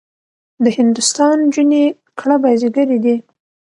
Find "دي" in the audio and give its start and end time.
3.05-3.15